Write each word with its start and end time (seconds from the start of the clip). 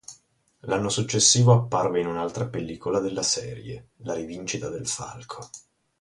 L'anno 0.61 0.89
successivo 0.89 1.53
apparve 1.53 1.99
in 1.99 2.07
un'altra 2.07 2.47
pellicola 2.47 2.99
della 2.99 3.21
serie, 3.21 3.89
"La 3.97 4.15
rivincita 4.15 4.67
del 4.67 4.87
falco". 4.87 5.47